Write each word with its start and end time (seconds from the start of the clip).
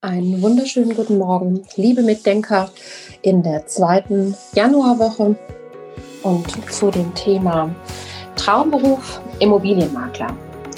Einen 0.00 0.40
wunderschönen 0.42 0.94
guten 0.94 1.18
Morgen, 1.18 1.66
liebe 1.74 2.04
Mitdenker, 2.04 2.70
in 3.22 3.42
der 3.42 3.66
zweiten 3.66 4.32
Januarwoche 4.54 5.34
und 6.22 6.72
zu 6.72 6.92
dem 6.92 7.12
Thema 7.16 7.74
Traumberuf 8.36 9.20
Immobilienmakler. 9.40 10.28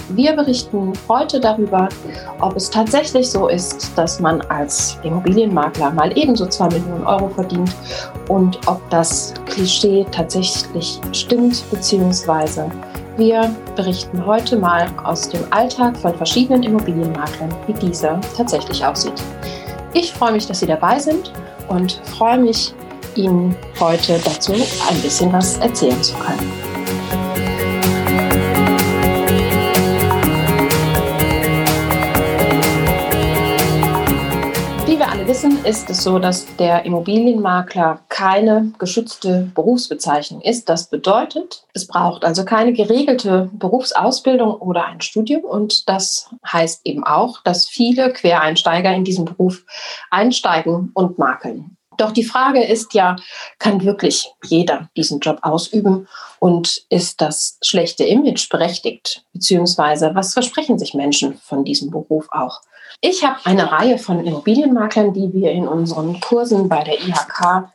Wir 0.08 0.32
berichten 0.32 0.94
heute 1.06 1.38
darüber, 1.38 1.90
ob 2.40 2.56
es 2.56 2.70
tatsächlich 2.70 3.30
so 3.30 3.48
ist, 3.48 3.92
dass 3.94 4.20
man 4.20 4.40
als 4.40 4.98
Immobilienmakler 5.02 5.90
mal 5.90 6.16
ebenso 6.16 6.46
2 6.46 6.68
Millionen 6.68 7.06
Euro 7.06 7.28
verdient 7.28 7.76
und 8.28 8.58
ob 8.66 8.80
das 8.88 9.34
Klischee 9.44 10.06
tatsächlich 10.10 10.98
stimmt, 11.12 11.62
beziehungsweise 11.70 12.70
wir 13.20 13.54
berichten 13.76 14.24
heute 14.24 14.56
mal 14.56 14.88
aus 15.04 15.28
dem 15.28 15.40
Alltag 15.50 15.96
von 15.98 16.14
verschiedenen 16.16 16.62
Immobilienmaklern, 16.62 17.54
wie 17.66 17.74
dieser 17.74 18.18
tatsächlich 18.34 18.84
aussieht. 18.84 19.22
Ich 19.92 20.12
freue 20.12 20.32
mich, 20.32 20.46
dass 20.46 20.60
Sie 20.60 20.66
dabei 20.66 20.98
sind 20.98 21.30
und 21.68 22.00
freue 22.16 22.38
mich, 22.38 22.74
Ihnen 23.16 23.54
heute 23.78 24.18
dazu 24.24 24.52
ein 24.54 25.02
bisschen 25.02 25.32
was 25.32 25.58
erzählen 25.58 26.02
zu 26.02 26.14
können. 26.14 26.69
Wissen, 35.42 35.64
ist 35.64 35.88
es 35.88 36.02
so, 36.02 36.18
dass 36.18 36.54
der 36.56 36.84
Immobilienmakler 36.84 38.00
keine 38.10 38.72
geschützte 38.78 39.50
Berufsbezeichnung 39.54 40.42
ist. 40.42 40.68
Das 40.68 40.90
bedeutet, 40.90 41.64
es 41.72 41.86
braucht 41.86 42.26
also 42.26 42.44
keine 42.44 42.74
geregelte 42.74 43.48
Berufsausbildung 43.54 44.52
oder 44.56 44.84
ein 44.84 45.00
Studium. 45.00 45.44
Und 45.44 45.88
das 45.88 46.28
heißt 46.46 46.82
eben 46.84 47.04
auch, 47.04 47.42
dass 47.42 47.66
viele 47.66 48.12
Quereinsteiger 48.12 48.92
in 48.92 49.04
diesen 49.04 49.24
Beruf 49.24 49.64
einsteigen 50.10 50.90
und 50.92 51.18
makeln. 51.18 51.78
Doch 52.00 52.12
die 52.12 52.24
Frage 52.24 52.64
ist 52.64 52.94
ja, 52.94 53.16
kann 53.58 53.84
wirklich 53.84 54.32
jeder 54.44 54.88
diesen 54.96 55.20
Job 55.20 55.40
ausüben 55.42 56.08
und 56.38 56.86
ist 56.88 57.20
das 57.20 57.58
schlechte 57.62 58.04
Image 58.04 58.48
berechtigt? 58.48 59.26
Beziehungsweise 59.34 60.14
was 60.14 60.32
versprechen 60.32 60.78
sich 60.78 60.94
Menschen 60.94 61.34
von 61.36 61.62
diesem 61.62 61.90
Beruf 61.90 62.26
auch? 62.30 62.62
Ich 63.02 63.22
habe 63.22 63.38
eine 63.44 63.70
Reihe 63.70 63.98
von 63.98 64.24
Immobilienmaklern, 64.24 65.12
die 65.12 65.30
wir 65.34 65.50
in 65.52 65.68
unseren 65.68 66.20
Kursen 66.20 66.70
bei 66.70 66.84
der 66.84 67.02
IHK 67.02 67.68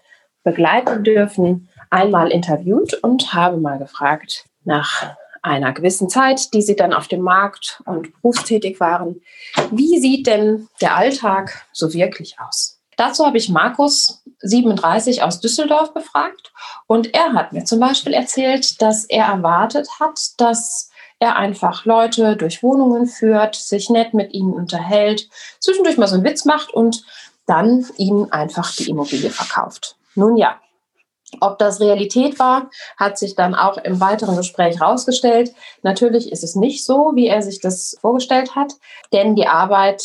begleiten 0.43 1.03
dürfen, 1.03 1.69
einmal 1.91 2.31
interviewt 2.31 2.95
und 3.03 3.31
habe 3.35 3.57
mal 3.57 3.77
gefragt 3.77 4.45
nach 4.63 5.15
einer 5.43 5.71
gewissen 5.71 6.09
Zeit, 6.09 6.51
die 6.55 6.63
sie 6.63 6.75
dann 6.75 6.93
auf 6.93 7.07
dem 7.07 7.21
Markt 7.21 7.83
und 7.85 8.11
berufstätig 8.13 8.79
waren, 8.79 9.21
wie 9.69 9.99
sieht 9.99 10.25
denn 10.25 10.67
der 10.81 10.95
Alltag 10.95 11.67
so 11.71 11.93
wirklich 11.93 12.39
aus? 12.39 12.74
Dazu 12.97 13.25
habe 13.25 13.38
ich 13.38 13.49
Markus 13.49 14.23
37 14.39 15.23
aus 15.23 15.39
Düsseldorf 15.39 15.93
befragt 15.93 16.51
und 16.88 17.13
er 17.13 17.33
hat 17.33 17.53
mir 17.53 17.65
zum 17.65 17.79
Beispiel 17.79 18.13
erzählt, 18.13 18.81
dass 18.81 19.05
er 19.05 19.25
erwartet 19.25 19.88
hat, 19.99 20.19
dass 20.38 20.89
er 21.19 21.35
einfach 21.38 21.85
Leute 21.85 22.35
durch 22.35 22.61
Wohnungen 22.61 23.07
führt, 23.07 23.55
sich 23.55 23.89
nett 23.89 24.13
mit 24.13 24.33
ihnen 24.33 24.53
unterhält, 24.53 25.29
zwischendurch 25.59 25.97
mal 25.97 26.07
so 26.07 26.16
einen 26.16 26.25
Witz 26.25 26.45
macht 26.45 26.73
und 26.73 27.03
dann 27.47 27.85
ihnen 27.97 28.31
einfach 28.31 28.75
die 28.75 28.89
Immobilie 28.89 29.29
verkauft. 29.29 29.95
Nun 30.16 30.38
ja, 30.38 30.59
ob 31.41 31.57
das 31.57 31.79
Realität 31.79 32.39
war, 32.39 32.69
hat 32.97 33.17
sich 33.17 33.35
dann 33.35 33.55
auch 33.55 33.77
im 33.77 33.99
weiteren 33.99 34.38
Gespräch 34.38 34.79
herausgestellt. 34.79 35.53
Natürlich 35.83 36.31
ist 36.31 36.43
es 36.43 36.55
nicht 36.55 36.85
so, 36.85 37.11
wie 37.16 37.27
er 37.27 37.41
sich 37.41 37.59
das 37.59 37.97
vorgestellt 37.99 38.55
hat, 38.55 38.73
denn 39.11 39.35
die 39.35 39.47
Arbeit 39.47 40.03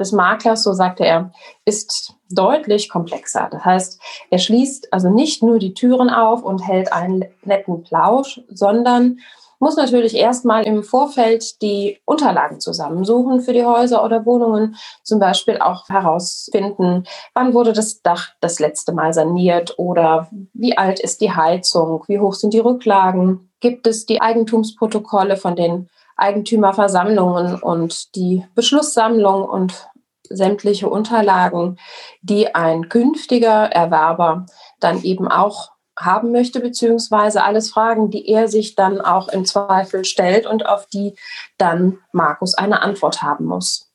des 0.00 0.12
Maklers, 0.12 0.62
so 0.62 0.72
sagte 0.72 1.04
er, 1.04 1.32
ist 1.64 2.14
deutlich 2.30 2.88
komplexer. 2.88 3.48
Das 3.50 3.64
heißt, 3.64 4.00
er 4.30 4.38
schließt 4.38 4.92
also 4.92 5.10
nicht 5.10 5.42
nur 5.42 5.58
die 5.58 5.74
Türen 5.74 6.10
auf 6.10 6.42
und 6.42 6.66
hält 6.66 6.92
einen 6.92 7.24
netten 7.44 7.82
Plausch, 7.82 8.40
sondern 8.48 9.18
muss 9.60 9.76
natürlich 9.76 10.16
erstmal 10.16 10.66
im 10.66 10.82
Vorfeld 10.82 11.60
die 11.62 12.00
Unterlagen 12.06 12.60
zusammensuchen 12.60 13.42
für 13.42 13.52
die 13.52 13.64
Häuser 13.64 14.02
oder 14.02 14.24
Wohnungen, 14.24 14.76
zum 15.04 15.20
Beispiel 15.20 15.58
auch 15.58 15.88
herausfinden, 15.88 17.04
wann 17.34 17.52
wurde 17.52 17.74
das 17.74 18.00
Dach 18.00 18.30
das 18.40 18.58
letzte 18.58 18.92
Mal 18.92 19.12
saniert 19.12 19.78
oder 19.78 20.28
wie 20.54 20.76
alt 20.76 20.98
ist 20.98 21.20
die 21.20 21.32
Heizung, 21.32 22.02
wie 22.08 22.18
hoch 22.18 22.34
sind 22.34 22.54
die 22.54 22.58
Rücklagen, 22.58 23.50
gibt 23.60 23.86
es 23.86 24.06
die 24.06 24.22
Eigentumsprotokolle 24.22 25.36
von 25.36 25.54
den 25.54 25.88
Eigentümerversammlungen 26.16 27.60
und 27.60 28.14
die 28.14 28.44
Beschlusssammlung 28.54 29.44
und 29.44 29.88
sämtliche 30.30 30.88
Unterlagen, 30.88 31.78
die 32.22 32.54
ein 32.54 32.88
künftiger 32.88 33.66
Erwerber 33.66 34.46
dann 34.78 35.02
eben 35.02 35.28
auch 35.28 35.72
haben 35.98 36.32
möchte, 36.32 36.60
beziehungsweise 36.60 37.44
alles 37.44 37.70
Fragen, 37.70 38.10
die 38.10 38.26
er 38.28 38.48
sich 38.48 38.74
dann 38.74 39.00
auch 39.00 39.28
im 39.28 39.44
Zweifel 39.44 40.04
stellt 40.04 40.46
und 40.46 40.66
auf 40.66 40.86
die 40.86 41.14
dann 41.58 41.98
Markus 42.12 42.54
eine 42.54 42.82
Antwort 42.82 43.22
haben 43.22 43.44
muss. 43.44 43.90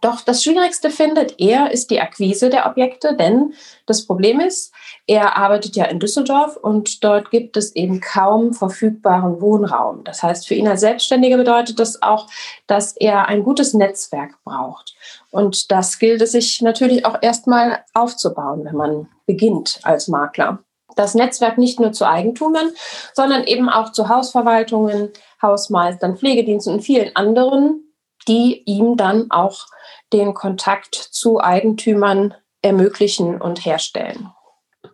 Doch 0.00 0.22
das 0.22 0.42
Schwierigste 0.42 0.88
findet 0.88 1.38
er, 1.38 1.72
ist 1.72 1.90
die 1.90 2.00
Akquise 2.00 2.48
der 2.48 2.66
Objekte, 2.66 3.14
denn 3.16 3.52
das 3.84 4.06
Problem 4.06 4.40
ist, 4.40 4.72
er 5.06 5.36
arbeitet 5.36 5.76
ja 5.76 5.84
in 5.84 6.00
Düsseldorf 6.00 6.56
und 6.56 7.04
dort 7.04 7.30
gibt 7.30 7.58
es 7.58 7.76
eben 7.76 8.00
kaum 8.00 8.54
verfügbaren 8.54 9.42
Wohnraum. 9.42 10.02
Das 10.04 10.22
heißt, 10.22 10.48
für 10.48 10.54
ihn 10.54 10.68
als 10.68 10.80
Selbstständiger 10.80 11.36
bedeutet 11.36 11.78
das 11.78 12.00
auch, 12.00 12.28
dass 12.66 12.96
er 12.96 13.26
ein 13.26 13.42
gutes 13.42 13.74
Netzwerk 13.74 14.42
braucht. 14.42 14.94
Und 15.30 15.70
das 15.70 15.98
gilt 15.98 16.22
es 16.22 16.32
sich 16.32 16.60
natürlich 16.60 17.06
auch 17.06 17.18
erstmal 17.22 17.84
aufzubauen, 17.94 18.64
wenn 18.64 18.76
man 18.76 19.08
beginnt 19.26 19.80
als 19.82 20.08
Makler 20.08 20.64
das 20.96 21.14
Netzwerk 21.14 21.58
nicht 21.58 21.80
nur 21.80 21.92
zu 21.92 22.06
Eigentumern, 22.06 22.70
sondern 23.14 23.44
eben 23.44 23.68
auch 23.68 23.92
zu 23.92 24.08
Hausverwaltungen, 24.08 25.10
Hausmeistern, 25.42 26.16
Pflegediensten 26.16 26.74
und 26.74 26.80
vielen 26.82 27.14
anderen, 27.16 27.94
die 28.28 28.62
ihm 28.66 28.96
dann 28.96 29.30
auch 29.30 29.66
den 30.12 30.34
Kontakt 30.34 30.94
zu 30.94 31.40
Eigentümern 31.40 32.34
ermöglichen 32.62 33.40
und 33.40 33.64
herstellen. 33.64 34.30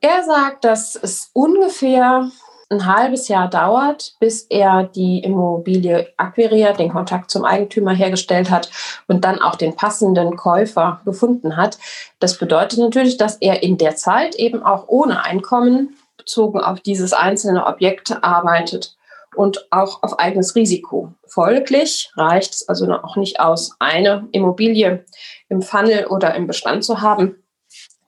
Er 0.01 0.23
sagt, 0.23 0.65
dass 0.65 0.95
es 0.95 1.31
ungefähr 1.33 2.31
ein 2.69 2.87
halbes 2.87 3.29
Jahr 3.29 3.49
dauert, 3.49 4.15
bis 4.19 4.43
er 4.43 4.85
die 4.85 5.21
Immobilie 5.21 6.09
akquiriert, 6.17 6.79
den 6.79 6.91
Kontakt 6.91 7.31
zum 7.31 7.45
Eigentümer 7.45 7.93
hergestellt 7.93 8.51
hat 8.51 8.71
und 9.07 9.25
dann 9.25 9.41
auch 9.41 9.55
den 9.55 9.77
passenden 9.77 10.37
Käufer 10.37 11.01
gefunden 11.05 11.57
hat. 11.57 11.79
Das 12.19 12.39
bedeutet 12.39 12.79
natürlich, 12.79 13.17
dass 13.17 13.37
er 13.37 13.63
in 13.63 13.79
der 13.79 13.97
Zeit 13.97 14.35
eben 14.35 14.63
auch 14.63 14.89
ohne 14.89 15.23
Einkommen 15.23 15.97
bezogen 16.17 16.61
auf 16.61 16.81
dieses 16.81 17.13
einzelne 17.13 17.67
Objekt 17.67 18.23
arbeitet 18.23 18.97
und 19.37 19.69
auch 19.71 20.03
auf 20.03 20.19
eigenes 20.19 20.57
Risiko. 20.57 21.13
Folglich 21.27 22.11
reicht 22.17 22.55
es 22.55 22.69
also 22.69 22.91
auch 22.91 23.17
nicht 23.17 23.39
aus, 23.39 23.77
eine 23.79 24.27
Immobilie 24.33 25.05
im 25.49 25.63
Funnel 25.63 26.07
oder 26.07 26.35
im 26.35 26.47
Bestand 26.47 26.85
zu 26.85 27.01
haben, 27.01 27.37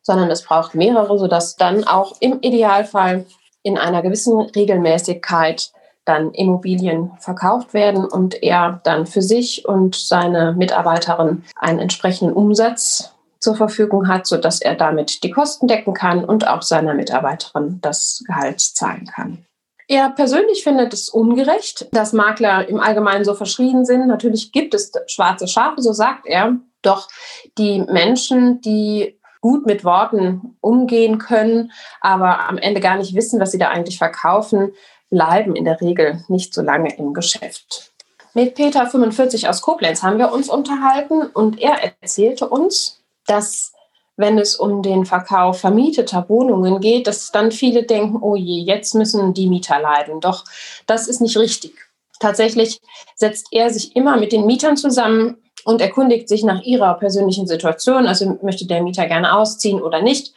sondern 0.03 0.31
es 0.31 0.43
braucht 0.43 0.75
mehrere, 0.75 1.19
sodass 1.19 1.57
dann 1.57 1.85
auch 1.85 2.17
im 2.21 2.41
Idealfall 2.41 3.27
in 3.63 3.79
einer 3.79 4.03
gewissen 4.03 4.39
Regelmäßigkeit 4.41 5.73
dann 6.05 6.33
Immobilien 6.33 7.13
verkauft 7.21 7.75
werden 7.75 8.05
und 8.05 8.43
er 8.43 8.81
dann 8.85 9.07
für 9.07 9.23
sich 9.23 9.67
und 9.67 9.95
seine 9.95 10.55
Mitarbeiterin 10.55 11.45
einen 11.57 11.79
entsprechenden 11.79 12.35
Umsatz 12.35 13.13
zur 13.41 13.55
Verfügung 13.55 14.09
hat, 14.09 14.27
sodass 14.27 14.61
er 14.61 14.75
damit 14.75 15.23
die 15.23 15.31
Kosten 15.31 15.69
decken 15.69 15.95
kann 15.95 16.25
und 16.25 16.49
auch 16.49 16.63
seiner 16.63 16.95
Mitarbeiterin 16.95 17.79
das 17.83 18.23
Gehalt 18.27 18.61
zahlen 18.61 19.07
kann. 19.07 19.45
Er 19.87 20.11
persönlich 20.11 20.65
findet 20.65 20.93
es 20.93 21.09
ungerecht, 21.09 21.89
dass 21.93 22.13
Makler 22.13 22.69
im 22.69 22.79
Allgemeinen 22.79 23.25
so 23.25 23.35
verschrien 23.35 23.87
sind. 23.87 24.07
Natürlich 24.07 24.53
gibt 24.53 24.75
es 24.75 24.93
schwarze 25.07 25.49
Schafe, 25.49 25.81
so 25.81 25.93
sagt 25.93 26.27
er. 26.27 26.57
Doch 26.83 27.09
die 27.57 27.81
Menschen, 27.81 28.61
die 28.61 29.18
gut 29.41 29.67
mit 29.67 29.85
Worten 29.85 30.57
umgehen 30.61 31.19
können, 31.19 31.73
aber 32.01 32.49
am 32.49 32.59
Ende 32.59 32.81
gar 32.81 32.97
nicht 32.97 33.15
wissen, 33.15 33.41
was 33.41 33.53
sie 33.53 33.59
da 33.59 33.69
eigentlich 33.69 33.99
verkaufen, 33.99 34.73
bleiben 35.11 35.57
in 35.57 35.65
der 35.65 35.81
Regel 35.81 36.25
nicht 36.29 36.53
so 36.55 36.63
lange 36.63 36.97
im 36.97 37.15
Geschäft. 37.15 37.93
Mit 38.35 38.55
Peter 38.55 38.87
45 38.87 39.49
aus 39.49 39.63
Koblenz 39.63 40.03
haben 40.03 40.19
wir 40.19 40.33
uns 40.33 40.49
unterhalten 40.49 41.23
und 41.23 41.61
er 41.61 41.83
erzählte 41.83 42.49
uns, 42.49 43.01
dass 43.27 43.73
wenn 44.17 44.39
es 44.39 44.57
um 44.57 44.83
den 44.83 45.07
Verkauf 45.07 45.61
vermieteter 45.61 46.29
Wohnungen 46.29 46.81
geht, 46.81 47.07
dass 47.07 47.31
dann 47.31 47.53
viele 47.53 47.85
denken, 47.85 48.19
oh 48.21 48.35
je, 48.35 48.61
jetzt 48.61 48.95
müssen 48.95 49.33
die 49.33 49.49
Mieter 49.49 49.79
leiden. 49.79 50.21
Doch 50.21 50.45
das 50.87 51.07
ist 51.07 51.21
nicht 51.21 51.37
richtig. 51.37 51.75
Tatsächlich 52.19 52.81
setzt 53.15 53.49
er 53.53 53.71
sich 53.71 53.95
immer 53.95 54.17
mit 54.17 54.33
den 54.33 54.45
Mietern 54.45 54.77
zusammen, 54.77 55.39
und 55.65 55.81
erkundigt 55.81 56.29
sich 56.29 56.45
nach 56.45 56.63
ihrer 56.63 56.95
persönlichen 56.95 57.47
Situation. 57.47 58.07
Also 58.07 58.39
möchte 58.43 58.67
der 58.67 58.83
Mieter 58.83 59.07
gerne 59.07 59.37
ausziehen 59.37 59.83
oder 59.83 60.03
nicht. 60.03 60.35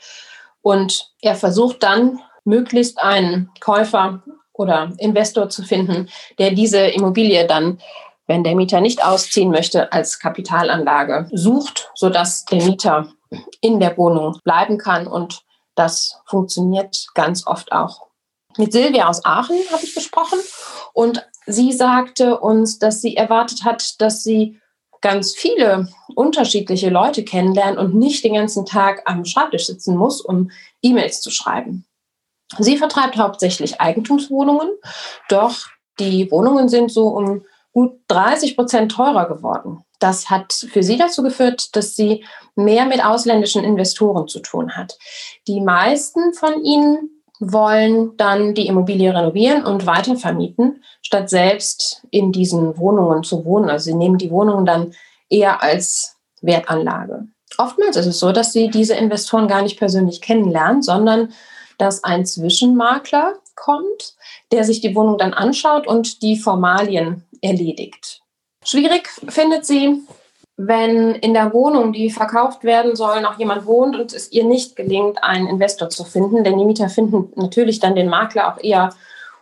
Und 0.61 1.11
er 1.21 1.35
versucht 1.35 1.83
dann 1.83 2.19
möglichst 2.43 2.99
einen 2.99 3.49
Käufer 3.59 4.23
oder 4.53 4.93
Investor 4.97 5.49
zu 5.49 5.63
finden, 5.63 6.09
der 6.37 6.51
diese 6.51 6.79
Immobilie 6.79 7.47
dann 7.47 7.79
wenn 8.31 8.45
der 8.45 8.55
Mieter 8.55 8.79
nicht 8.79 9.03
ausziehen 9.03 9.51
möchte, 9.51 9.91
als 9.91 10.19
Kapitalanlage 10.19 11.27
sucht, 11.33 11.91
sodass 11.95 12.45
der 12.45 12.63
Mieter 12.63 13.11
in 13.59 13.81
der 13.81 13.97
Wohnung 13.97 14.39
bleiben 14.45 14.77
kann. 14.77 15.05
Und 15.05 15.41
das 15.75 16.21
funktioniert 16.25 17.07
ganz 17.13 17.45
oft 17.45 17.73
auch. 17.73 18.07
Mit 18.57 18.71
Silvia 18.71 19.09
aus 19.09 19.25
Aachen 19.25 19.57
habe 19.69 19.83
ich 19.83 19.93
gesprochen 19.93 20.39
und 20.93 21.27
sie 21.45 21.73
sagte 21.73 22.39
uns, 22.39 22.79
dass 22.79 23.01
sie 23.01 23.17
erwartet 23.17 23.65
hat, 23.65 23.99
dass 23.99 24.23
sie 24.23 24.60
ganz 25.01 25.33
viele 25.33 25.87
unterschiedliche 26.15 26.89
Leute 26.89 27.23
kennenlernen 27.23 27.77
und 27.77 27.95
nicht 27.95 28.23
den 28.23 28.35
ganzen 28.35 28.65
Tag 28.65 29.01
am 29.05 29.25
Schreibtisch 29.25 29.65
sitzen 29.65 29.97
muss, 29.97 30.21
um 30.21 30.51
E-Mails 30.81 31.21
zu 31.21 31.31
schreiben. 31.31 31.85
Sie 32.59 32.77
vertreibt 32.77 33.17
hauptsächlich 33.17 33.79
Eigentumswohnungen, 33.79 34.69
doch 35.29 35.55
die 35.99 36.29
Wohnungen 36.31 36.69
sind 36.69 36.91
so 36.91 37.07
um 37.07 37.43
gut 37.71 37.99
30 38.09 38.55
Prozent 38.55 38.91
teurer 38.91 39.27
geworden. 39.27 39.83
Das 39.99 40.29
hat 40.29 40.51
für 40.51 40.83
sie 40.83 40.97
dazu 40.97 41.23
geführt, 41.23 41.75
dass 41.75 41.95
sie 41.95 42.25
mehr 42.55 42.85
mit 42.85 43.03
ausländischen 43.03 43.63
Investoren 43.63 44.27
zu 44.27 44.39
tun 44.39 44.75
hat. 44.75 44.97
Die 45.47 45.61
meisten 45.61 46.33
von 46.33 46.63
ihnen 46.63 47.21
wollen 47.39 48.17
dann 48.17 48.53
die 48.53 48.67
Immobilie 48.67 49.13
renovieren 49.13 49.65
und 49.65 49.85
weitervermieten, 49.85 50.83
statt 51.11 51.29
selbst 51.29 52.07
in 52.09 52.31
diesen 52.31 52.77
Wohnungen 52.77 53.25
zu 53.25 53.43
wohnen. 53.43 53.69
Also 53.69 53.91
sie 53.91 53.95
nehmen 53.95 54.17
die 54.17 54.31
Wohnungen 54.31 54.65
dann 54.65 54.93
eher 55.29 55.61
als 55.61 56.15
Wertanlage. 56.41 57.27
Oftmals 57.57 57.97
ist 57.97 58.05
es 58.05 58.19
so, 58.19 58.31
dass 58.31 58.53
sie 58.53 58.69
diese 58.69 58.95
Investoren 58.95 59.49
gar 59.49 59.61
nicht 59.61 59.77
persönlich 59.77 60.21
kennenlernen, 60.21 60.81
sondern 60.81 61.33
dass 61.77 62.05
ein 62.05 62.25
Zwischenmakler 62.25 63.33
kommt, 63.55 64.15
der 64.53 64.63
sich 64.63 64.79
die 64.79 64.95
Wohnung 64.95 65.17
dann 65.17 65.33
anschaut 65.33 65.85
und 65.85 66.21
die 66.21 66.37
Formalien 66.37 67.25
erledigt. 67.41 68.21
Schwierig 68.63 69.09
findet 69.27 69.65
sie, 69.65 70.01
wenn 70.55 71.15
in 71.15 71.33
der 71.33 71.53
Wohnung, 71.53 71.91
die 71.91 72.09
verkauft 72.09 72.63
werden 72.63 72.95
soll, 72.95 73.19
noch 73.19 73.37
jemand 73.37 73.65
wohnt 73.65 73.97
und 73.97 74.13
es 74.13 74.31
ihr 74.31 74.45
nicht 74.45 74.77
gelingt, 74.77 75.21
einen 75.21 75.47
Investor 75.47 75.89
zu 75.89 76.05
finden. 76.05 76.45
Denn 76.45 76.57
die 76.57 76.63
Mieter 76.63 76.87
finden 76.87 77.33
natürlich 77.35 77.81
dann 77.81 77.95
den 77.95 78.07
Makler 78.07 78.53
auch 78.53 78.63
eher 78.63 78.91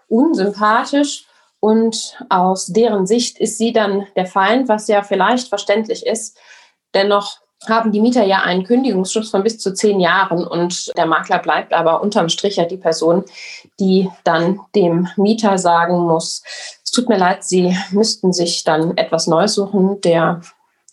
unsympathisch. 0.08 1.29
Und 1.60 2.18
aus 2.30 2.68
deren 2.68 3.06
Sicht 3.06 3.38
ist 3.40 3.58
sie 3.58 3.74
dann 3.74 4.08
der 4.16 4.26
Feind, 4.26 4.70
was 4.70 4.88
ja 4.88 5.04
vielleicht 5.04 5.50
verständlich 5.50 6.06
ist. 6.06 6.38
Dennoch 6.94 7.40
haben 7.68 7.92
die 7.92 8.00
Mieter 8.00 8.24
ja 8.24 8.42
einen 8.44 8.64
Kündigungsschutz 8.64 9.30
von 9.30 9.44
bis 9.44 9.60
zu 9.60 9.74
zehn 9.74 10.00
Jahren 10.00 10.48
und 10.48 10.96
der 10.98 11.06
Makler 11.06 11.40
bleibt 11.40 11.74
aber 11.74 12.02
unterm 12.02 12.30
Strich 12.30 12.56
ja 12.56 12.64
die 12.64 12.78
Person, 12.78 13.26
die 13.80 14.10
dann 14.24 14.62
dem 14.76 15.10
Mieter 15.18 15.58
sagen 15.58 16.00
muss, 16.00 16.42
es 16.84 16.92
tut 16.92 17.10
mir 17.10 17.18
leid, 17.18 17.44
Sie 17.44 17.78
müssten 17.92 18.34
sich 18.34 18.64
dann 18.64 18.98
etwas 18.98 19.28
Neues 19.28 19.54
suchen. 19.54 20.02
Der 20.02 20.42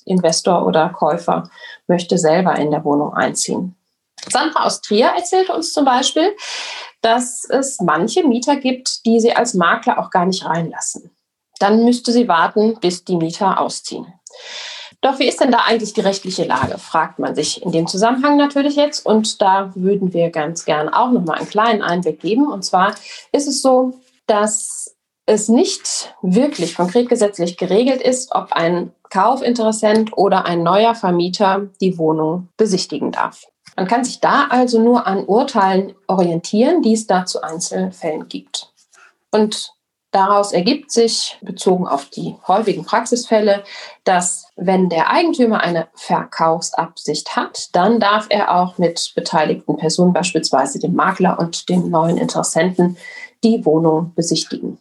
Investor 0.05 0.67
oder 0.67 0.91
Käufer 0.91 1.49
möchte 1.87 2.19
selber 2.19 2.57
in 2.57 2.71
der 2.71 2.85
Wohnung 2.85 3.15
einziehen. 3.15 3.75
Sandra 4.29 4.65
aus 4.65 4.81
Trier 4.81 5.13
erzählte 5.17 5.55
uns 5.55 5.73
zum 5.73 5.85
Beispiel, 5.85 6.35
dass 7.07 7.45
es 7.49 7.81
manche 7.81 8.27
Mieter 8.27 8.57
gibt, 8.57 9.07
die 9.07 9.21
sie 9.21 9.33
als 9.33 9.55
Makler 9.55 10.01
auch 10.01 10.11
gar 10.11 10.27
nicht 10.27 10.45
reinlassen. 10.45 11.13
Dann 11.61 11.85
müsste 11.85 12.11
sie 12.11 12.27
warten, 12.27 12.79
bis 12.81 13.05
die 13.05 13.15
Mieter 13.15 13.61
ausziehen. 13.61 14.13
Doch 15.03 15.21
wie 15.21 15.29
ist 15.29 15.41
denn 15.41 15.53
da 15.53 15.59
eigentlich 15.59 15.93
die 15.93 16.01
rechtliche 16.01 16.43
Lage, 16.43 16.79
fragt 16.79 17.21
man 17.21 17.37
sich 17.37 17.63
in 17.63 17.71
dem 17.71 17.87
Zusammenhang 17.87 18.37
natürlich 18.37 18.75
jetzt. 18.75 19.07
Und 19.07 19.41
da 19.41 19.71
würden 19.77 20.13
wir 20.15 20.31
ganz 20.31 20.65
gern 20.65 20.89
auch 20.89 21.13
noch 21.13 21.25
mal 21.25 21.35
einen 21.35 21.49
kleinen 21.49 21.81
Einblick 21.81 22.21
geben. 22.21 22.51
Und 22.51 22.65
zwar 22.65 22.97
ist 23.31 23.47
es 23.47 23.63
so, 23.63 24.01
dass 24.27 24.97
es 25.27 25.49
nicht 25.49 26.13
wirklich 26.23 26.75
konkret 26.75 27.09
gesetzlich 27.09 27.57
geregelt 27.57 28.03
ist, 28.03 28.35
ob 28.35 28.53
ein 28.53 28.93
Kaufinteressent 29.11 30.19
oder 30.19 30.45
ein 30.45 30.65
neuer 30.65 30.97
Vermieter 30.97 31.69
die 31.81 31.99
Wohnung 31.99 32.49
besichtigen 32.57 33.13
darf. 33.13 33.47
Man 33.77 33.87
kann 33.87 34.05
sich 34.05 34.21
da 34.21 34.47
also 34.49 34.81
nur 34.81 35.07
an 35.07 35.25
Urteilen 35.25 35.95
orientieren, 36.07 36.83
die 36.83 36.95
es 36.95 37.07
da 37.07 37.27
zu 37.27 37.43
Einzelfällen 37.43 38.29
gibt. 38.29 38.73
Und 39.31 39.77
Daraus 40.17 40.53
ergibt 40.53 40.93
sich, 40.93 41.37
bezogen 41.43 41.87
auf 41.87 42.07
die 42.09 42.37
häufigen 42.49 42.87
Praxisfälle, 42.87 43.65
dass 44.05 44.47
wenn 44.57 44.89
der 44.89 45.11
Eigentümer 45.11 45.61
eine 45.61 45.89
Verkaufsabsicht 45.93 47.37
hat, 47.37 47.75
dann 47.75 48.01
darf 48.01 48.27
er 48.31 48.55
auch 48.57 48.79
mit 48.79 49.13
beteiligten 49.15 49.77
Personen, 49.77 50.15
beispielsweise 50.15 50.79
dem 50.79 50.95
Makler 50.95 51.39
und 51.39 51.69
dem 51.69 51.91
neuen 51.91 52.17
Interessenten, 52.17 52.97
die 53.45 53.67
Wohnung 53.67 54.15
besichtigen. 54.15 54.79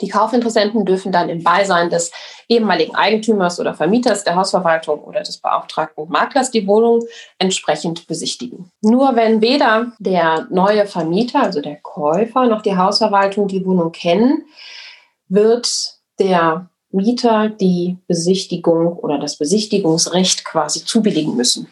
Die 0.00 0.08
Kaufinteressenten 0.08 0.84
dürfen 0.84 1.12
dann 1.12 1.28
im 1.28 1.42
Beisein 1.42 1.90
des 1.90 2.10
ehemaligen 2.48 2.94
Eigentümers 2.94 3.60
oder 3.60 3.74
Vermieters 3.74 4.24
der 4.24 4.36
Hausverwaltung 4.36 5.00
oder 5.00 5.22
des 5.22 5.38
beauftragten 5.38 6.08
Maklers 6.08 6.50
die 6.50 6.66
Wohnung 6.66 7.04
entsprechend 7.38 8.06
besichtigen. 8.06 8.70
Nur 8.82 9.16
wenn 9.16 9.40
weder 9.40 9.92
der 9.98 10.46
neue 10.50 10.86
Vermieter, 10.86 11.42
also 11.42 11.60
der 11.60 11.76
Käufer, 11.76 12.46
noch 12.46 12.62
die 12.62 12.76
Hausverwaltung 12.76 13.48
die 13.48 13.64
Wohnung 13.64 13.92
kennen, 13.92 14.44
wird 15.28 15.94
der 16.18 16.68
Mieter 16.90 17.48
die 17.48 17.98
Besichtigung 18.06 18.96
oder 18.98 19.18
das 19.18 19.36
Besichtigungsrecht 19.36 20.44
quasi 20.44 20.84
zubilligen 20.84 21.34
müssen. 21.34 21.68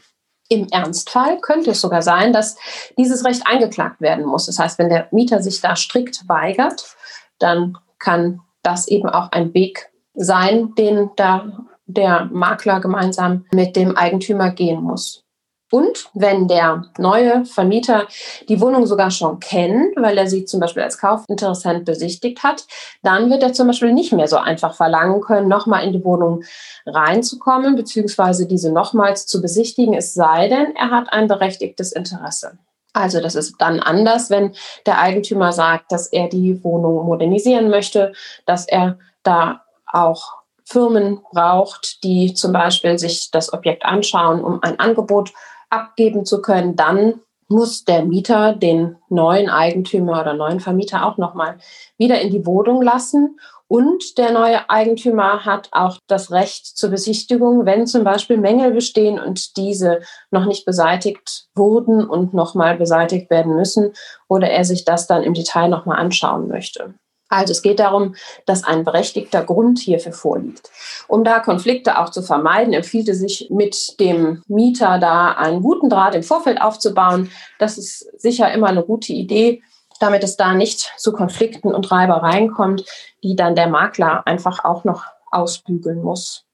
Im 0.48 0.66
Ernstfall 0.70 1.40
könnte 1.40 1.70
es 1.70 1.80
sogar 1.80 2.02
sein, 2.02 2.32
dass 2.32 2.56
dieses 2.98 3.25
Recht 3.25 3.46
eingeklagt 3.46 4.00
werden 4.00 4.26
muss. 4.26 4.46
Das 4.46 4.58
heißt, 4.58 4.78
wenn 4.78 4.90
der 4.90 5.08
Mieter 5.12 5.42
sich 5.42 5.60
da 5.60 5.76
strikt 5.76 6.28
weigert, 6.28 6.96
dann 7.38 7.78
kann 8.02 8.40
das 8.62 8.88
eben 8.88 9.08
auch 9.08 9.32
ein 9.32 9.54
Weg 9.54 9.90
sein, 10.14 10.75
den 10.76 11.10
da 11.16 11.64
der 11.87 12.26
Makler 12.26 12.81
gemeinsam 12.81 13.46
mit 13.52 13.76
dem 13.76 13.96
Eigentümer 13.96 14.50
gehen 14.50 14.82
muss. 14.82 15.25
Und 15.70 16.10
wenn 16.12 16.49
der 16.49 16.84
neue 16.99 17.46
Vermieter 17.46 18.06
die 18.46 18.60
Wohnung 18.60 18.84
sogar 18.84 19.10
schon 19.10 19.40
kennt, 19.40 19.96
weil 19.96 20.19
er 20.19 20.26
sie 20.26 20.44
zum 20.44 20.60
Beispiel 20.60 20.82
als 20.82 20.99
Kaufinteressent 20.99 21.87
besichtigt 21.87 22.43
hat, 22.43 22.66
dann 23.02 23.31
wird 23.31 23.43
er 23.43 23.54
zum 23.54 23.69
Beispiel 23.69 23.94
nicht 23.94 24.12
mehr 24.12 24.28
so 24.28 24.37
einfach 24.37 24.75
verlangen 24.75 25.22
können, 25.22 25.49
nochmal 25.49 25.87
in 25.87 25.94
die 25.94 26.04
Wohnung 26.04 26.44
reinzukommen, 26.84 27.75
beziehungsweise 27.75 28.46
diese 28.46 28.70
nochmals 28.70 29.26
zu 29.26 29.40
besichtigen, 29.40 29.94
es 29.94 30.12
sei 30.12 30.49
denn, 30.49 30.76
er 30.76 30.90
hat 30.90 31.10
ein 31.10 31.26
berechtigtes 31.26 31.93
Interesse. 31.93 32.58
Also 32.92 33.20
das 33.20 33.34
ist 33.34 33.56
dann 33.58 33.80
anders, 33.80 34.28
wenn 34.30 34.54
der 34.86 35.00
Eigentümer 35.00 35.52
sagt, 35.52 35.92
dass 35.92 36.08
er 36.08 36.28
die 36.28 36.62
Wohnung 36.62 37.06
modernisieren 37.06 37.70
möchte, 37.70 38.12
dass 38.44 38.66
er 38.66 38.98
da 39.22 39.62
auch 39.86 40.42
Firmen 40.64 41.20
braucht, 41.32 42.02
die 42.04 42.34
zum 42.34 42.52
Beispiel 42.52 42.98
sich 42.98 43.30
das 43.30 43.52
Objekt 43.52 43.84
anschauen, 43.84 44.42
um 44.42 44.62
ein 44.62 44.78
Angebot 44.78 45.32
abgeben 45.70 46.24
zu 46.24 46.42
können. 46.42 46.76
Dann 46.76 47.20
muss 47.48 47.84
der 47.84 48.04
Mieter 48.04 48.54
den 48.54 48.96
neuen 49.08 49.50
Eigentümer 49.50 50.20
oder 50.20 50.34
neuen 50.34 50.61
Vermieter 50.61 51.06
auch 51.06 51.18
nochmal 51.18 51.58
wieder 51.99 52.20
in 52.20 52.30
die 52.30 52.46
Wohnung 52.46 52.82
lassen 52.82 53.38
und 53.73 54.19
der 54.19 54.33
neue 54.33 54.69
Eigentümer 54.69 55.47
hat 55.47 55.71
auch 55.73 55.97
das 56.07 56.31
Recht 56.31 56.67
zur 56.67 56.91
Besichtigung, 56.91 57.64
wenn 57.64 57.87
zum 57.87 58.05
Beispiel 58.05 58.37
Mängel 58.37 58.73
bestehen 58.73 59.19
und 59.19 59.57
diese 59.57 60.00
noch 60.31 60.45
nicht 60.45 60.67
beseitigt 60.67 61.47
wurden 61.55 62.05
und 62.05 62.35
nochmal 62.35 62.76
beseitigt 62.76 63.31
werden 63.31 63.57
müssen 63.57 63.95
oder 64.29 64.50
er 64.50 64.67
sich 64.67 64.85
das 64.85 65.07
dann 65.07 65.23
im 65.23 65.33
Detail 65.33 65.69
nochmal 65.69 65.99
anschauen 65.99 66.49
möchte. 66.49 66.93
Also 67.31 67.52
es 67.52 67.62
geht 67.62 67.79
darum, 67.79 68.14
dass 68.45 68.62
ein 68.62 68.85
berechtigter 68.85 69.43
Grund 69.43 69.79
hierfür 69.79 70.12
vorliegt. 70.12 70.69
Um 71.09 71.25
da 71.25 71.41
Konflikte 71.41 71.99
auch 71.99 72.11
zu 72.11 72.21
vermeiden, 72.21 72.75
empfiehlt 72.75 73.09
es 73.09 73.21
sich 73.21 73.49
mit 73.49 73.99
dem 73.99 74.43
Mieter 74.49 74.99
da 74.99 75.33
einen 75.33 75.62
guten 75.62 75.88
Draht 75.88 76.14
im 76.14 76.23
Vorfeld 76.23 76.61
aufzubauen. 76.61 77.31
Das 77.59 77.79
ist 77.79 78.21
sicher 78.21 78.52
immer 78.52 78.67
eine 78.67 78.83
gute 78.83 79.14
Idee, 79.14 79.62
damit 80.02 80.25
es 80.25 80.37
da 80.37 80.54
nicht 80.54 80.92
zu 80.97 81.12
Konflikten 81.12 81.73
und 81.73 81.90
Reibereien 81.92 82.52
kommt, 82.52 82.85
die 83.23 83.37
dann 83.37 83.54
der 83.54 83.68
Makler 83.68 84.26
einfach 84.26 84.64
auch 84.64 84.85
noch 84.85 85.04
ausbügeln 85.30 86.02
muss. 86.02 86.44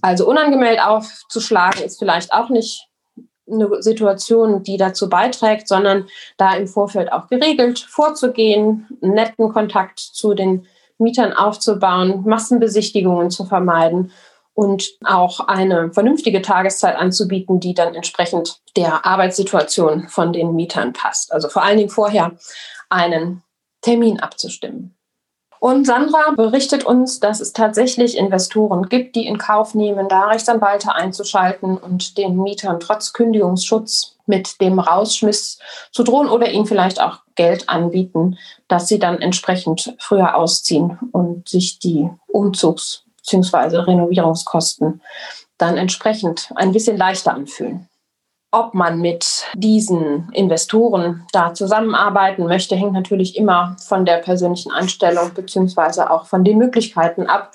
Also 0.00 0.26
unangemeldet 0.26 0.84
aufzuschlagen 0.84 1.82
ist 1.82 1.98
vielleicht 1.98 2.32
auch 2.32 2.48
nicht 2.48 2.88
eine 3.50 3.82
Situation, 3.82 4.62
die 4.62 4.78
dazu 4.78 5.10
beiträgt, 5.10 5.68
sondern 5.68 6.08
da 6.38 6.54
im 6.54 6.66
Vorfeld 6.66 7.12
auch 7.12 7.28
geregelt 7.28 7.78
vorzugehen, 7.78 8.88
netten 9.00 9.52
Kontakt 9.52 9.98
zu 9.98 10.32
den 10.32 10.66
Mietern 10.96 11.34
aufzubauen, 11.34 12.22
Massenbesichtigungen 12.24 13.30
zu 13.30 13.44
vermeiden 13.44 14.12
und 14.54 14.88
auch 15.04 15.40
eine 15.40 15.92
vernünftige 15.92 16.40
Tageszeit 16.40 16.96
anzubieten, 16.96 17.60
die 17.60 17.74
dann 17.74 17.94
entsprechend 17.94 18.60
der 18.76 19.04
Arbeitssituation 19.04 20.08
von 20.08 20.32
den 20.32 20.54
Mietern 20.54 20.92
passt. 20.92 21.32
Also 21.32 21.48
vor 21.48 21.62
allen 21.62 21.78
Dingen 21.78 21.90
vorher 21.90 22.32
einen 22.88 23.42
Termin 23.82 24.20
abzustimmen. 24.20 24.96
Und 25.64 25.86
Sandra 25.86 26.32
berichtet 26.36 26.84
uns, 26.84 27.20
dass 27.20 27.40
es 27.40 27.54
tatsächlich 27.54 28.18
Investoren 28.18 28.90
gibt, 28.90 29.16
die 29.16 29.26
in 29.26 29.38
Kauf 29.38 29.74
nehmen, 29.74 30.08
da 30.10 30.26
Rechtsanwälte 30.26 30.94
einzuschalten 30.94 31.78
und 31.78 32.18
den 32.18 32.36
Mietern 32.36 32.80
trotz 32.80 33.14
Kündigungsschutz 33.14 34.16
mit 34.26 34.60
dem 34.60 34.78
Rausschmiss 34.78 35.58
zu 35.90 36.02
drohen 36.02 36.28
oder 36.28 36.50
ihnen 36.50 36.66
vielleicht 36.66 37.00
auch 37.00 37.20
Geld 37.34 37.70
anbieten, 37.70 38.36
dass 38.68 38.88
sie 38.88 38.98
dann 38.98 39.22
entsprechend 39.22 39.96
früher 39.98 40.36
ausziehen 40.36 40.98
und 41.12 41.48
sich 41.48 41.78
die 41.78 42.10
Umzugs 42.26 43.03
bzw. 43.24 43.78
Renovierungskosten 43.78 45.00
dann 45.58 45.76
entsprechend 45.76 46.50
ein 46.56 46.72
bisschen 46.72 46.96
leichter 46.96 47.34
anfühlen. 47.34 47.88
Ob 48.50 48.72
man 48.72 49.00
mit 49.00 49.46
diesen 49.54 50.30
Investoren 50.32 51.26
da 51.32 51.54
zusammenarbeiten 51.54 52.46
möchte, 52.46 52.76
hängt 52.76 52.92
natürlich 52.92 53.36
immer 53.36 53.76
von 53.80 54.04
der 54.04 54.18
persönlichen 54.18 54.70
Einstellung 54.70 55.34
beziehungsweise 55.34 56.10
auch 56.10 56.26
von 56.26 56.44
den 56.44 56.58
Möglichkeiten 56.58 57.26
ab, 57.26 57.52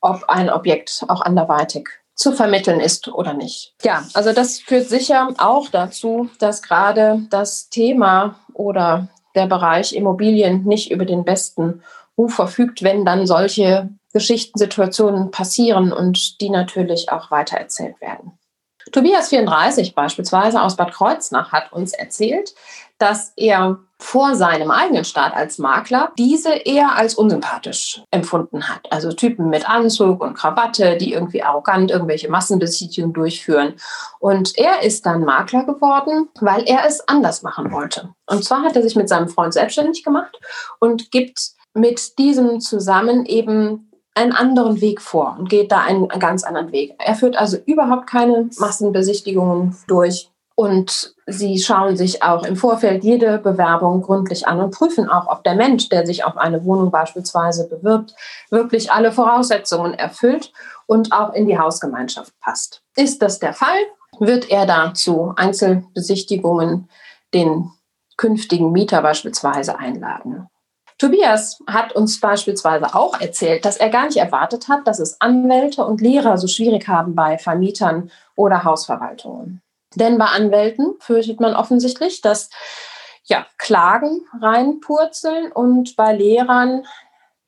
ob 0.00 0.24
ein 0.28 0.50
Objekt 0.50 1.04
auch 1.08 1.20
anderweitig 1.20 1.88
zu 2.16 2.32
vermitteln 2.32 2.80
ist 2.80 3.08
oder 3.08 3.34
nicht. 3.34 3.74
Ja, 3.82 4.04
also 4.14 4.32
das 4.32 4.60
führt 4.60 4.88
sicher 4.88 5.28
auch 5.38 5.68
dazu, 5.68 6.28
dass 6.38 6.62
gerade 6.62 7.22
das 7.30 7.68
Thema 7.68 8.36
oder 8.52 9.08
der 9.34 9.46
Bereich 9.46 9.94
Immobilien 9.94 10.64
nicht 10.64 10.90
über 10.90 11.04
den 11.04 11.24
besten 11.24 11.82
Ruf 12.16 12.34
verfügt, 12.34 12.82
wenn 12.82 13.04
dann 13.04 13.26
solche 13.26 13.88
Geschichtensituationen 14.14 15.30
passieren 15.30 15.92
und 15.92 16.40
die 16.40 16.48
natürlich 16.48 17.10
auch 17.10 17.30
weitererzählt 17.30 18.00
werden. 18.00 18.38
Tobias 18.92 19.28
34 19.28 19.94
beispielsweise 19.94 20.62
aus 20.62 20.76
Bad 20.76 20.92
Kreuznach 20.92 21.52
hat 21.52 21.72
uns 21.72 21.92
erzählt, 21.92 22.54
dass 22.98 23.32
er 23.36 23.78
vor 23.98 24.36
seinem 24.36 24.70
eigenen 24.70 25.04
Start 25.04 25.34
als 25.34 25.58
Makler 25.58 26.12
diese 26.16 26.52
eher 26.52 26.94
als 26.94 27.14
unsympathisch 27.14 28.02
empfunden 28.10 28.68
hat. 28.68 28.80
Also 28.90 29.12
Typen 29.12 29.48
mit 29.48 29.68
Anzug 29.68 30.20
und 30.22 30.34
Krawatte, 30.34 30.96
die 30.96 31.12
irgendwie 31.12 31.42
arrogant 31.42 31.90
irgendwelche 31.90 32.28
Massenbesichtigungen 32.28 33.14
durchführen. 33.14 33.74
Und 34.20 34.56
er 34.58 34.82
ist 34.82 35.06
dann 35.06 35.24
Makler 35.24 35.64
geworden, 35.64 36.28
weil 36.40 36.62
er 36.64 36.86
es 36.86 37.08
anders 37.08 37.42
machen 37.42 37.72
wollte. 37.72 38.10
Und 38.26 38.44
zwar 38.44 38.62
hat 38.62 38.76
er 38.76 38.82
sich 38.82 38.94
mit 38.94 39.08
seinem 39.08 39.28
Freund 39.28 39.54
selbstständig 39.54 40.04
gemacht 40.04 40.38
und 40.78 41.10
gibt 41.10 41.52
mit 41.72 42.18
diesem 42.18 42.60
zusammen 42.60 43.26
eben 43.26 43.90
einen 44.14 44.32
anderen 44.32 44.80
Weg 44.80 45.00
vor 45.00 45.36
und 45.38 45.48
geht 45.48 45.72
da 45.72 45.80
einen, 45.80 46.08
ganz 46.08 46.44
anderen 46.44 46.72
Weg. 46.72 46.94
Er 46.98 47.14
führt 47.14 47.36
also 47.36 47.58
überhaupt 47.66 48.06
keine 48.06 48.48
Massenbesichtigungen 48.58 49.76
durch. 49.88 50.30
Und 50.56 51.16
sie 51.26 51.58
schauen 51.58 51.96
sich 51.96 52.22
auch 52.22 52.44
im 52.44 52.54
Vorfeld 52.54 53.02
jede 53.02 53.38
Bewerbung 53.38 54.02
gründlich 54.02 54.46
an 54.46 54.60
und 54.60 54.72
prüfen 54.72 55.08
auch, 55.08 55.26
ob 55.26 55.42
der 55.42 55.56
Mensch, 55.56 55.88
der 55.88 56.06
sich 56.06 56.22
auf 56.22 56.36
eine 56.36 56.64
Wohnung 56.64 56.92
beispielsweise 56.92 57.68
bewirbt, 57.68 58.14
wirklich 58.50 58.92
alle 58.92 59.10
Voraussetzungen 59.10 59.94
erfüllt 59.94 60.52
und 60.86 61.12
auch 61.12 61.32
in 61.32 61.46
die 61.46 61.58
Hausgemeinschaft 61.58 62.38
passt. 62.38 62.82
Ist 62.94 63.20
das 63.20 63.40
der 63.40 63.52
Fall, 63.52 63.78
wird 64.20 64.48
er 64.48 64.64
da 64.64 64.94
zu 64.94 65.32
Einzelbesichtigungen 65.34 66.88
den 67.34 67.72
künftigen 68.16 68.70
Mieter 68.70 69.02
beispielsweise 69.02 69.76
einladen. 69.76 70.46
Tobias 70.98 71.60
hat 71.66 71.92
uns 71.94 72.20
beispielsweise 72.20 72.94
auch 72.94 73.20
erzählt, 73.20 73.64
dass 73.64 73.76
er 73.76 73.88
gar 73.88 74.06
nicht 74.06 74.16
erwartet 74.16 74.68
hat, 74.68 74.86
dass 74.86 75.00
es 75.00 75.20
Anwälte 75.20 75.84
und 75.84 76.00
Lehrer 76.00 76.38
so 76.38 76.46
schwierig 76.46 76.86
haben 76.88 77.14
bei 77.14 77.36
Vermietern 77.36 78.10
oder 78.36 78.64
Hausverwaltungen. 78.64 79.60
Denn 79.96 80.18
bei 80.18 80.26
Anwälten 80.26 80.94
fürchtet 81.00 81.40
man 81.40 81.54
offensichtlich, 81.54 82.20
dass 82.20 82.50
ja, 83.24 83.46
Klagen 83.58 84.22
reinpurzeln 84.40 85.50
und 85.50 85.96
bei 85.96 86.12
Lehrern, 86.12 86.84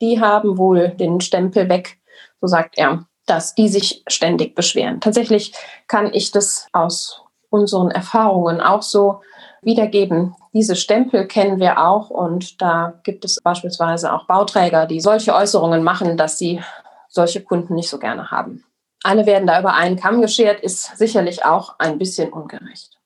die 0.01 0.19
haben 0.19 0.57
wohl 0.57 0.89
den 0.89 1.21
Stempel 1.21 1.69
weg, 1.69 1.99
so 2.41 2.47
sagt 2.47 2.77
er, 2.77 3.05
dass 3.25 3.55
die 3.55 3.67
sich 3.67 4.03
ständig 4.07 4.55
beschweren. 4.55 5.01
Tatsächlich 5.01 5.53
kann 5.87 6.13
ich 6.13 6.31
das 6.31 6.67
aus 6.73 7.21
unseren 7.49 7.91
Erfahrungen 7.91 8.61
auch 8.61 8.81
so 8.81 9.21
wiedergeben. 9.67 10.33
Diese 10.53 10.75
Stempel 10.75 11.27
kennen 11.27 11.59
wir 11.59 11.77
auch 11.77 12.09
und 12.09 12.59
da 12.61 12.99
gibt 13.03 13.23
es 13.25 13.39
beispielsweise 13.43 14.11
auch 14.11 14.25
Bauträger, 14.25 14.87
die 14.87 15.01
solche 15.01 15.35
Äußerungen 15.35 15.83
machen, 15.83 16.17
dass 16.17 16.39
sie 16.39 16.61
solche 17.09 17.43
Kunden 17.43 17.75
nicht 17.75 17.89
so 17.89 17.99
gerne 17.99 18.31
haben. 18.31 18.63
Alle 19.03 19.27
werden 19.27 19.45
da 19.45 19.59
über 19.59 19.75
einen 19.75 19.99
Kamm 19.99 20.21
geschert, 20.21 20.61
ist 20.61 20.97
sicherlich 20.97 21.45
auch 21.45 21.77
ein 21.77 21.99
bisschen 21.99 22.33
ungerecht. 22.33 22.97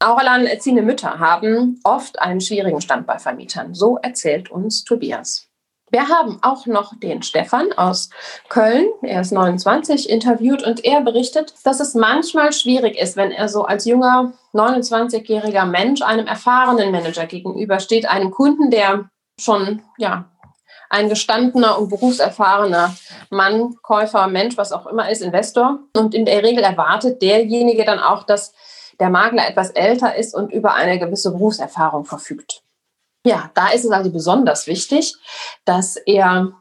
Auch 0.00 0.18
alleinerziehende 0.18 0.82
Mütter 0.82 1.18
haben 1.18 1.80
oft 1.84 2.18
einen 2.18 2.40
schwierigen 2.40 2.80
Stand 2.80 3.06
bei 3.06 3.18
Vermietern. 3.18 3.74
So 3.74 3.96
erzählt 3.98 4.50
uns 4.50 4.84
Tobias. 4.84 5.48
Wir 5.90 6.08
haben 6.08 6.38
auch 6.42 6.66
noch 6.66 6.98
den 6.98 7.22
Stefan 7.22 7.72
aus 7.72 8.10
Köln, 8.48 8.88
er 9.02 9.20
ist 9.20 9.30
29, 9.30 10.10
interviewt 10.10 10.64
und 10.64 10.84
er 10.84 11.00
berichtet, 11.00 11.54
dass 11.62 11.78
es 11.78 11.94
manchmal 11.94 12.52
schwierig 12.52 12.98
ist, 12.98 13.16
wenn 13.16 13.30
er 13.30 13.48
so 13.48 13.64
als 13.64 13.84
junger 13.84 14.32
29-jähriger 14.58 15.66
Mensch 15.66 16.02
einem 16.02 16.26
erfahrenen 16.26 16.90
Manager 16.90 17.26
gegenübersteht, 17.26 18.08
einem 18.08 18.30
Kunden, 18.30 18.70
der 18.70 19.10
schon 19.38 19.82
ja 19.98 20.30
ein 20.88 21.08
gestandener 21.08 21.78
und 21.78 21.88
berufserfahrener 21.88 22.94
Mann, 23.30 23.76
Käufer, 23.82 24.28
Mensch, 24.28 24.56
was 24.56 24.72
auch 24.72 24.86
immer 24.86 25.10
ist, 25.10 25.22
Investor. 25.22 25.80
Und 25.96 26.14
in 26.14 26.24
der 26.24 26.42
Regel 26.42 26.62
erwartet 26.62 27.22
derjenige 27.22 27.84
dann 27.84 27.98
auch, 27.98 28.22
dass 28.22 28.54
der 29.00 29.10
Makler 29.10 29.48
etwas 29.48 29.70
älter 29.70 30.14
ist 30.14 30.34
und 30.34 30.52
über 30.52 30.74
eine 30.74 30.98
gewisse 30.98 31.32
Berufserfahrung 31.32 32.04
verfügt. 32.04 32.62
Ja, 33.24 33.50
da 33.54 33.68
ist 33.68 33.84
es 33.84 33.90
also 33.90 34.10
besonders 34.10 34.66
wichtig, 34.66 35.16
dass 35.64 35.96
er 35.96 36.52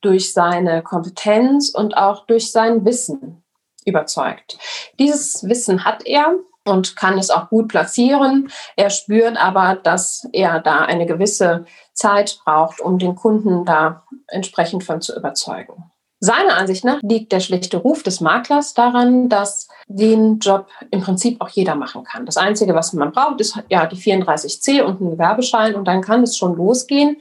durch 0.00 0.32
seine 0.32 0.82
Kompetenz 0.82 1.70
und 1.70 1.96
auch 1.96 2.26
durch 2.26 2.52
sein 2.52 2.84
Wissen 2.84 3.42
überzeugt. 3.84 4.58
Dieses 4.98 5.46
Wissen 5.48 5.84
hat 5.84 6.06
er 6.06 6.34
und 6.64 6.96
kann 6.96 7.18
es 7.18 7.30
auch 7.30 7.48
gut 7.48 7.68
platzieren. 7.68 8.50
Er 8.76 8.90
spürt 8.90 9.36
aber, 9.36 9.76
dass 9.82 10.26
er 10.32 10.60
da 10.60 10.80
eine 10.80 11.06
gewisse 11.06 11.64
Zeit 11.92 12.38
braucht, 12.44 12.80
um 12.80 12.98
den 12.98 13.14
Kunden 13.14 13.64
da 13.64 14.04
entsprechend 14.28 14.84
von 14.84 15.00
zu 15.00 15.16
überzeugen. 15.16 15.90
Seiner 16.24 16.56
Ansicht 16.56 16.84
nach 16.84 17.00
liegt 17.02 17.32
der 17.32 17.40
schlechte 17.40 17.78
Ruf 17.78 18.04
des 18.04 18.20
Maklers 18.20 18.74
daran, 18.74 19.28
dass 19.28 19.66
den 19.88 20.38
Job 20.38 20.68
im 20.92 21.00
Prinzip 21.00 21.40
auch 21.40 21.48
jeder 21.48 21.74
machen 21.74 22.04
kann. 22.04 22.26
Das 22.26 22.36
Einzige, 22.36 22.76
was 22.76 22.92
man 22.92 23.10
braucht, 23.10 23.40
ist 23.40 23.58
ja 23.68 23.86
die 23.86 23.96
34c 23.96 24.82
und 24.82 25.00
ein 25.00 25.10
Gewerbeschein 25.10 25.74
und 25.74 25.84
dann 25.86 26.00
kann 26.00 26.22
es 26.22 26.36
schon 26.36 26.54
losgehen. 26.54 27.16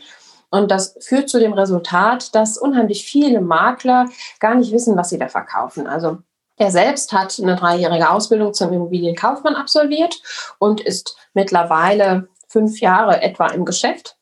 Und 0.51 0.69
das 0.69 0.95
führt 0.99 1.29
zu 1.29 1.39
dem 1.39 1.53
Resultat, 1.53 2.35
dass 2.35 2.59
unheimlich 2.59 3.03
viele 3.03 3.41
Makler 3.41 4.05
gar 4.39 4.53
nicht 4.53 4.71
wissen, 4.71 4.95
was 4.95 5.09
sie 5.09 5.17
da 5.17 5.29
verkaufen. 5.29 5.87
Also 5.87 6.19
er 6.61 6.69
selbst 6.69 7.11
hat 7.11 7.39
eine 7.41 7.55
dreijährige 7.55 8.11
Ausbildung 8.11 8.53
zum 8.53 8.71
Immobilienkaufmann 8.71 9.55
absolviert 9.55 10.21
und 10.59 10.79
ist 10.79 11.17
mittlerweile 11.33 12.27
fünf 12.47 12.79
Jahre 12.81 13.23
etwa 13.23 13.47
im 13.47 13.65
Geschäft 13.65 14.15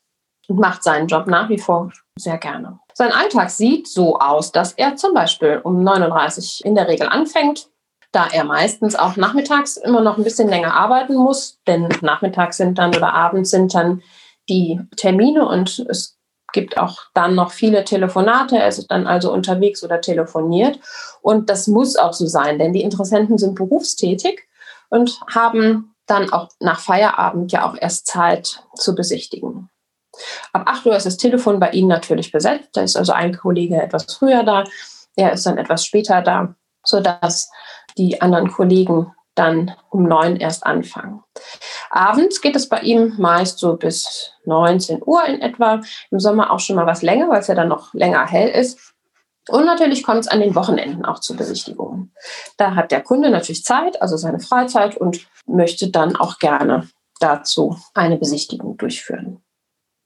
und 0.48 0.58
macht 0.58 0.82
seinen 0.82 1.06
Job 1.06 1.26
nach 1.26 1.50
wie 1.50 1.58
vor 1.58 1.92
sehr 2.16 2.38
gerne. 2.38 2.80
Sein 2.94 3.12
Alltag 3.12 3.50
sieht 3.50 3.88
so 3.88 4.18
aus, 4.18 4.52
dass 4.52 4.72
er 4.72 4.96
zum 4.96 5.12
Beispiel 5.12 5.60
um 5.62 5.84
39 5.84 6.64
in 6.64 6.74
der 6.74 6.88
Regel 6.88 7.08
anfängt, 7.08 7.68
da 8.10 8.26
er 8.32 8.44
meistens 8.44 8.96
auch 8.96 9.16
nachmittags 9.16 9.76
immer 9.76 10.00
noch 10.00 10.16
ein 10.16 10.24
bisschen 10.24 10.48
länger 10.48 10.72
arbeiten 10.72 11.16
muss, 11.16 11.58
denn 11.66 11.90
nachmittags 12.00 12.56
sind 12.56 12.78
dann 12.78 12.96
oder 12.96 13.12
abends 13.12 13.50
sind 13.50 13.74
dann 13.74 14.02
die 14.48 14.80
Termine 14.96 15.46
und 15.46 15.84
es 15.90 16.18
gibt 16.52 16.78
auch 16.78 16.98
dann 17.14 17.34
noch 17.34 17.50
viele 17.50 17.84
Telefonate. 17.84 18.58
Er 18.58 18.68
ist 18.68 18.86
dann 18.90 19.06
also 19.06 19.32
unterwegs 19.32 19.82
oder 19.82 20.00
telefoniert. 20.00 20.78
Und 21.22 21.50
das 21.50 21.66
muss 21.66 21.96
auch 21.96 22.12
so 22.12 22.26
sein, 22.26 22.58
denn 22.58 22.72
die 22.72 22.82
Interessenten 22.82 23.38
sind 23.38 23.54
berufstätig 23.54 24.48
und 24.88 25.20
haben 25.32 25.94
dann 26.06 26.32
auch 26.32 26.48
nach 26.58 26.80
Feierabend 26.80 27.52
ja 27.52 27.68
auch 27.68 27.76
erst 27.78 28.06
Zeit 28.06 28.64
zu 28.74 28.94
besichtigen. 28.94 29.70
Ab 30.52 30.64
8 30.66 30.86
Uhr 30.86 30.96
ist 30.96 31.06
das 31.06 31.16
Telefon 31.16 31.60
bei 31.60 31.70
Ihnen 31.70 31.88
natürlich 31.88 32.32
besetzt. 32.32 32.70
Da 32.72 32.82
ist 32.82 32.96
also 32.96 33.12
ein 33.12 33.36
Kollege 33.36 33.80
etwas 33.80 34.12
früher 34.12 34.42
da, 34.42 34.64
er 35.16 35.32
ist 35.32 35.46
dann 35.46 35.58
etwas 35.58 35.84
später 35.84 36.22
da, 36.22 36.54
sodass 36.84 37.50
die 37.98 38.20
anderen 38.20 38.50
Kollegen 38.50 39.12
dann 39.40 39.72
um 39.88 40.04
neun 40.04 40.36
erst 40.36 40.66
anfangen. 40.66 41.22
Abends 41.88 42.40
geht 42.40 42.56
es 42.56 42.68
bei 42.68 42.80
ihm 42.80 43.14
meist 43.18 43.58
so 43.58 43.76
bis 43.76 44.32
19 44.44 45.00
Uhr 45.04 45.24
in 45.24 45.40
etwa. 45.40 45.80
Im 46.10 46.20
Sommer 46.20 46.52
auch 46.52 46.60
schon 46.60 46.76
mal 46.76 46.86
was 46.86 47.02
länger, 47.02 47.28
weil 47.30 47.40
es 47.40 47.46
ja 47.46 47.54
dann 47.54 47.68
noch 47.68 47.94
länger 47.94 48.26
hell 48.26 48.50
ist. 48.50 48.94
Und 49.48 49.64
natürlich 49.64 50.04
kommt 50.04 50.20
es 50.20 50.28
an 50.28 50.40
den 50.40 50.54
Wochenenden 50.54 51.04
auch 51.04 51.18
zu 51.18 51.34
Besichtigungen. 51.34 52.12
Da 52.58 52.74
hat 52.74 52.92
der 52.92 53.02
Kunde 53.02 53.30
natürlich 53.30 53.64
Zeit, 53.64 54.00
also 54.02 54.16
seine 54.16 54.38
Freizeit 54.38 54.96
und 54.96 55.26
möchte 55.46 55.90
dann 55.90 56.14
auch 56.14 56.38
gerne 56.38 56.88
dazu 57.18 57.78
eine 57.94 58.18
Besichtigung 58.18 58.76
durchführen. 58.76 59.42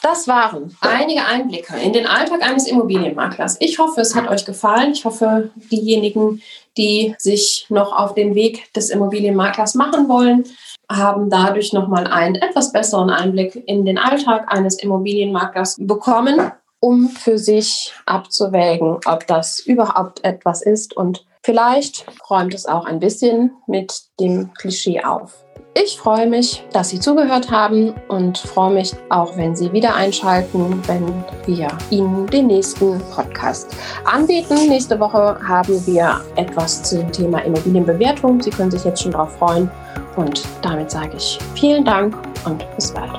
Das 0.05 0.29
waren 0.29 0.77
einige 0.83 1.25
Einblicke 1.25 1.79
in 1.79 1.95
den 1.95 2.07
Alltag 2.07 2.43
eines 2.43 2.67
Immobilienmaklers. 2.67 3.57
Ich 3.61 3.79
hoffe, 3.79 4.03
es 4.03 4.15
hat 4.15 4.29
euch 4.29 4.45
gefallen. 4.45 4.93
Ich 4.93 5.07
hoffe, 5.07 5.49
diejenigen, 5.73 6.43
die 6.77 7.15
sich 7.17 7.65
noch 7.71 7.97
auf 7.97 8.13
den 8.13 8.35
Weg 8.35 8.71
des 8.75 8.91
Immobilienmaklers 8.91 9.75
machen 9.75 10.07
wollen, 10.07 10.45
haben 10.93 11.31
dadurch 11.31 11.73
nochmal 11.73 12.07
einen 12.07 12.35
etwas 12.35 12.71
besseren 12.71 13.09
Einblick 13.09 13.67
in 13.67 13.87
den 13.87 13.97
Alltag 13.97 14.45
eines 14.53 14.79
Immobilienmaklers 14.79 15.79
bekommen, 15.81 16.53
um 16.81 17.09
für 17.09 17.39
sich 17.39 17.95
abzuwägen, 18.05 18.99
ob 19.07 19.27
das 19.27 19.59
überhaupt 19.59 20.23
etwas 20.23 20.61
ist. 20.61 20.95
Und 20.95 21.25
vielleicht 21.43 22.05
räumt 22.29 22.53
es 22.53 22.67
auch 22.67 22.85
ein 22.85 23.01
bisschen 23.01 23.53
mit 23.67 24.03
dem 24.21 24.53
Klischee 24.53 25.03
auf. 25.03 25.44
Ich 25.77 25.99
freue 25.99 26.29
mich, 26.29 26.65
dass 26.73 26.91
Sie 26.91 27.01
zugehört 27.01 27.51
haben 27.51 27.95
und 28.07 28.39
freue 28.39 28.75
mich 28.75 28.95
auch, 29.09 29.37
wenn 29.37 29.57
Sie 29.57 29.73
wieder 29.73 29.97
einschalten, 29.97 30.81
wenn 30.87 31.25
wir 31.47 31.67
Ihnen 31.91 32.29
den 32.29 32.47
nächsten 32.47 33.01
Podcast 33.13 33.75
anbieten. 34.05 34.69
Nächste 34.69 35.01
Woche 35.01 35.37
haben 35.45 35.85
wir 35.85 36.21
etwas 36.37 36.85
zum 36.85 37.11
Thema 37.11 37.39
Immobilienbewertung. 37.41 38.41
Sie 38.41 38.51
können 38.51 38.71
sich 38.71 38.85
jetzt 38.85 39.03
schon 39.03 39.11
darauf 39.11 39.37
freuen. 39.37 39.69
Und 40.15 40.45
damit 40.63 40.93
sage 40.93 41.17
ich 41.17 41.41
vielen 41.57 41.85
Dank 41.85 42.17
und 42.45 42.65
bis 42.77 42.93
bald. 42.93 43.14